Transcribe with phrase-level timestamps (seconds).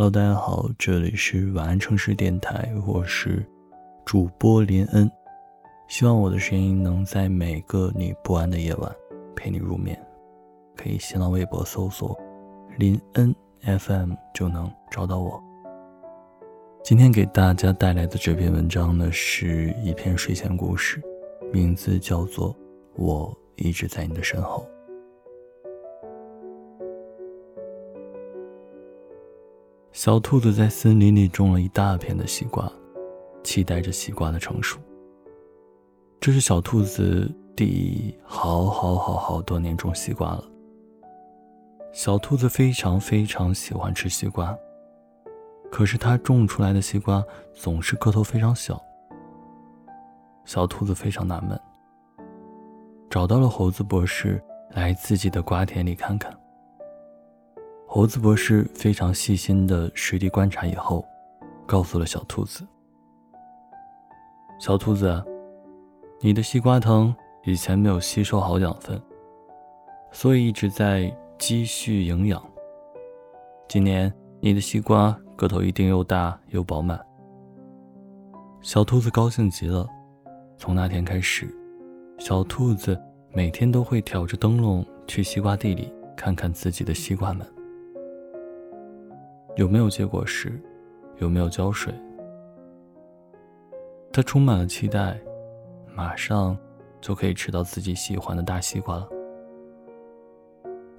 [0.00, 3.46] Hello，大家好，这里是晚安城市电台，我是
[4.06, 5.10] 主播林恩，
[5.88, 8.90] 希望我的声音能在每个你不安的夜晚
[9.36, 9.94] 陪你入眠。
[10.74, 12.18] 可以新浪微博搜索
[12.78, 15.38] 林恩 FM 就能找到我。
[16.82, 20.98] 今天给大家带来的这篇文章呢，是一篇睡前故事，
[21.52, 22.54] 名字叫做
[22.94, 24.66] 《我一直在你的身后》。
[29.92, 32.70] 小兔子在森林里种了一大片的西瓜，
[33.42, 34.78] 期待着西瓜的成熟。
[36.20, 40.44] 这是小兔子第好好好好多年种西瓜了。
[41.92, 44.56] 小兔子非常非常喜欢吃西瓜，
[45.72, 47.22] 可是它种出来的西瓜
[47.52, 48.80] 总是个头非常小。
[50.44, 51.60] 小兔子非常纳闷，
[53.10, 56.32] 找到了猴子博士来自己的瓜田里看看。
[57.92, 61.04] 猴子博士非常细心的实地观察以后，
[61.66, 62.64] 告诉了小兔子
[64.60, 65.20] ：“小兔子，
[66.20, 69.02] 你的西瓜藤以前没有吸收好养分，
[70.12, 72.40] 所以一直在积蓄营养。
[73.68, 77.04] 今年你的西瓜个头一定又大又饱满。”
[78.62, 79.84] 小兔子高兴极了。
[80.56, 81.52] 从那天开始，
[82.20, 82.96] 小兔子
[83.32, 87.44] 每天都会挑着灯笼去西瓜地里看看自己的西瓜们。
[89.56, 90.60] 有没有结果实？
[91.18, 91.92] 有没有浇水？
[94.12, 95.20] 他充满了期待，
[95.94, 96.56] 马上
[97.00, 99.08] 就可以吃到自己喜欢的大西瓜了。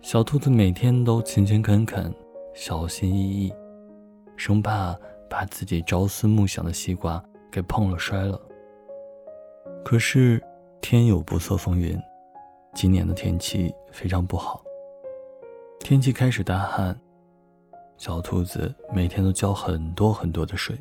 [0.02, 2.14] 小兔子每天都勤勤恳恳，
[2.54, 3.54] 小心翼翼，
[4.36, 4.96] 生怕
[5.30, 8.40] 把自己朝思暮想的西瓜给碰了摔了。
[9.84, 10.42] 可是
[10.82, 12.00] 天有不测风云，
[12.74, 14.64] 今年的天气非常不好，
[15.80, 17.00] 天气开始大旱。
[18.02, 20.76] 小兔子每天都浇很多很多的水，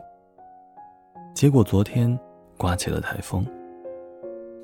[1.35, 2.19] 结果昨天
[2.57, 3.47] 刮起了台风。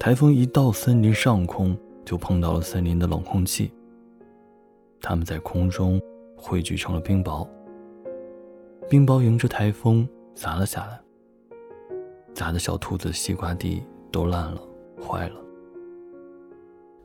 [0.01, 3.71] 台风一到森林上空，就碰到了森林的冷空气，
[5.03, 6.01] 它们在空中
[6.35, 7.47] 汇聚成了冰雹。
[8.89, 10.99] 冰雹迎着台风砸了下来，
[12.33, 14.59] 砸的小兔子西瓜地都烂了、
[15.07, 15.37] 坏了。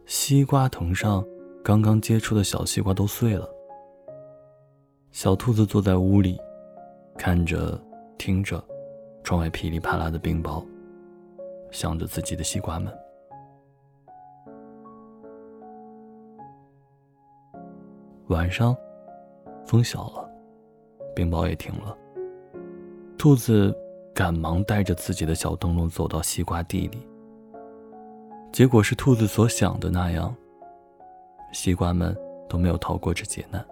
[0.06, 1.22] 西瓜藤上
[1.62, 3.46] 刚刚结出的小西瓜都碎了。
[5.12, 6.40] 小兔子坐在屋里，
[7.18, 7.78] 看着、
[8.18, 8.64] 听着，
[9.24, 10.66] 窗外噼里啪啦的冰雹，
[11.70, 12.92] 想着自己的西瓜们。
[18.28, 18.74] 晚上，
[19.66, 20.30] 风小了，
[21.14, 21.96] 冰雹也停了。
[23.18, 23.76] 兔子
[24.16, 27.06] 赶忙带着自己的小灯笼走到西瓜地里，
[28.54, 30.34] 结果是兔子所想的那样，
[31.52, 32.18] 西瓜们
[32.48, 33.64] 都没有逃过这劫难。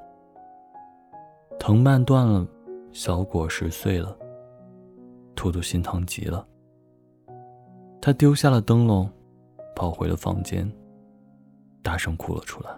[1.59, 2.47] 藤蔓断了，
[2.93, 4.17] 小果实碎了。
[5.35, 6.45] 兔兔心疼极了，
[8.01, 9.09] 他丢下了灯笼，
[9.75, 10.69] 跑回了房间，
[11.83, 12.71] 大声哭了出来。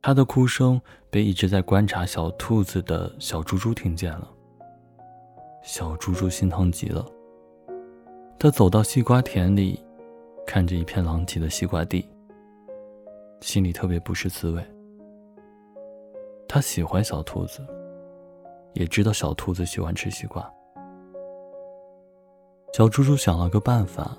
[0.00, 4.28] 他的哭声被一直在观察小兔子的小猪猪听见了。
[5.62, 7.04] 小猪猪心疼极了，
[8.38, 9.78] 他走到西瓜田里，
[10.46, 12.08] 看着一片狼藉的西瓜地，
[13.42, 14.64] 心里特别不是滋味。
[16.52, 17.64] 他喜欢小兔子，
[18.72, 20.52] 也知道小兔子喜欢吃西瓜。
[22.72, 24.18] 小猪猪想了个办法，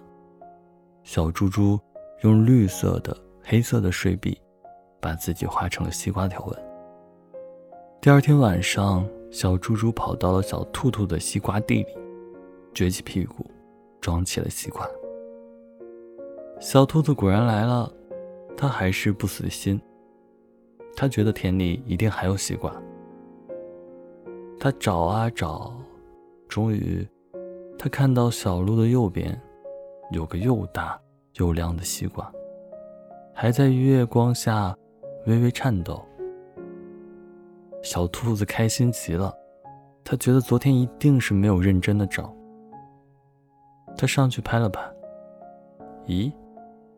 [1.03, 1.77] 小猪猪
[2.21, 4.41] 用绿色的、黑色的水笔，
[5.01, 6.57] 把自己画成了西瓜条纹。
[7.99, 11.97] 第二天晚上，小猪猪跑到了小兔兔的西瓜地里，
[12.73, 13.45] 撅起屁股，
[13.99, 14.89] 装起了西瓜。
[16.61, 17.91] 小兔子果然来了，
[18.55, 19.81] 它还是不死心。
[20.95, 22.71] 他觉得田里一定还有西瓜。
[24.59, 25.73] 他找啊找，
[26.47, 27.07] 终于，
[27.79, 29.39] 他看到小路的右边，
[30.11, 30.99] 有个又大
[31.37, 32.31] 又亮的西瓜，
[33.33, 34.75] 还在月光下
[35.25, 36.05] 微微颤抖。
[37.81, 39.33] 小兔子开心极了，
[40.03, 42.31] 他觉得昨天一定是没有认真的找。
[43.97, 44.79] 他上去拍了拍，
[46.05, 46.31] 咦，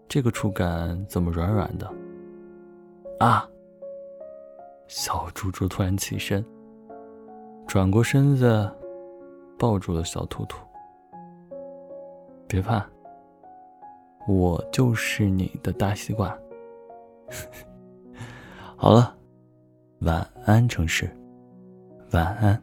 [0.10, 1.90] 这个触感怎么软软的？
[3.20, 3.50] 啊！
[4.88, 6.46] 小猪猪突然起身，
[7.68, 8.72] 转过身子，
[9.58, 10.58] 抱住了小兔兔。
[12.48, 12.86] 别怕，
[14.28, 16.38] 我就是你的大西瓜。
[18.78, 19.18] 好了，
[20.02, 21.10] 晚安城市，
[22.12, 22.62] 晚安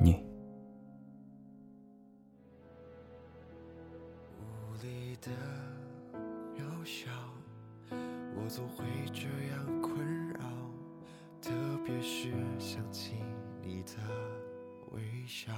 [0.00, 0.12] 你
[4.82, 5.30] 你的
[6.56, 7.10] 渺小。
[7.90, 10.40] 我总会这样困扰。
[11.86, 13.14] 特别是想起
[13.62, 13.92] 你的
[14.90, 15.52] 微笑，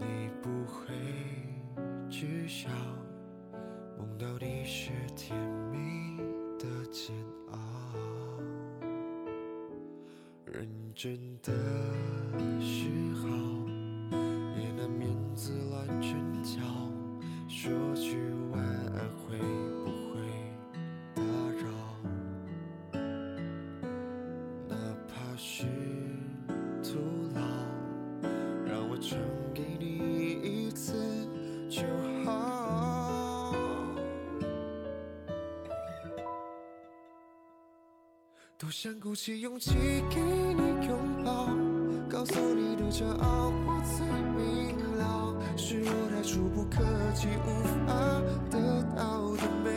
[0.00, 0.94] 你不会
[2.08, 2.70] 知晓，
[3.98, 5.38] 梦到底是甜
[5.70, 6.16] 蜜
[6.58, 7.14] 的煎
[7.50, 7.58] 熬，
[10.46, 11.52] 认真的
[12.58, 13.28] 时候，
[14.58, 16.62] 也难免自乱阵脚，
[17.46, 18.16] 说句
[18.50, 18.65] 晚
[38.58, 39.74] 多想鼓起勇气
[40.08, 41.46] 给你拥抱，
[42.08, 46.82] 告诉你的骄傲我最明了，是我太触不可
[47.12, 47.48] 及，无
[47.86, 47.92] 法
[48.50, 49.75] 得到的美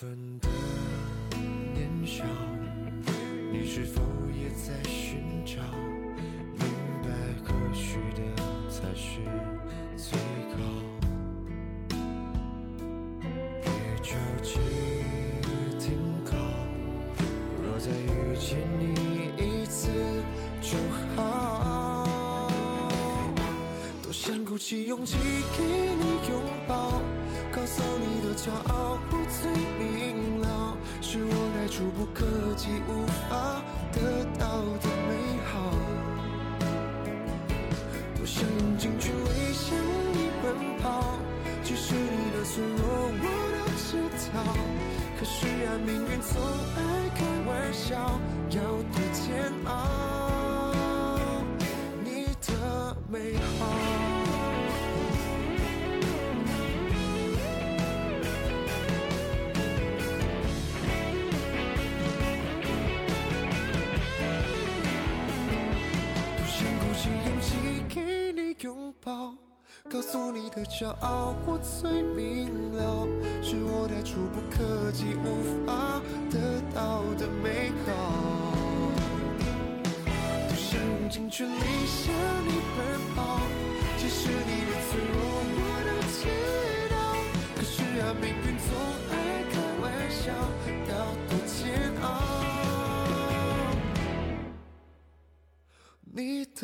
[0.00, 0.48] 分的
[1.74, 2.24] 年少，
[3.50, 4.00] 你是否
[4.32, 5.60] 也在寻找？
[6.56, 6.68] 明
[7.02, 7.08] 白
[7.42, 8.22] 何许的
[8.70, 9.18] 才是
[9.96, 10.16] 最
[10.52, 10.56] 好。
[13.60, 13.68] 别
[14.00, 14.60] 着急
[15.80, 16.36] 停靠，
[17.60, 19.90] 若再遇见你一次
[20.60, 20.78] 就
[21.16, 22.48] 好。
[24.00, 25.16] 多想鼓起勇气
[25.56, 27.02] 给你拥抱，
[27.50, 32.24] 告诉你的骄傲我最明了，是我太触不可
[32.54, 33.62] 及，无法
[33.92, 33.98] 得
[34.38, 35.10] 到的美
[35.50, 35.52] 好。
[38.16, 39.74] 多想用尽全力向
[40.12, 40.46] 你奔
[40.82, 41.18] 跑，
[41.64, 42.80] 其实你的脆弱
[43.18, 43.24] 我
[43.54, 43.88] 都知
[44.32, 44.36] 道，
[45.18, 46.40] 可是啊，命运总
[46.76, 46.78] 爱
[47.14, 47.18] 开
[47.48, 48.20] 玩笑，
[48.50, 48.60] 要
[48.92, 49.72] 多煎熬，
[52.04, 53.32] 你的美
[69.90, 73.08] 告诉你的骄傲我最明了，
[73.42, 77.88] 是我太触不可及，无法得到的美好。
[80.46, 82.14] 多想用尽全力向
[82.44, 82.84] 你奔
[83.16, 83.40] 跑，
[83.96, 85.16] 其实你的脆弱
[85.56, 85.58] 我
[85.88, 86.20] 都知
[86.92, 86.96] 道，
[87.56, 88.68] 可是啊，命运总
[89.08, 89.12] 爱
[89.48, 90.36] 开玩笑，
[90.90, 90.92] 要
[91.30, 91.56] 多煎
[92.02, 92.04] 熬。
[96.12, 96.60] 你的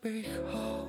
[0.00, 0.81] 美好。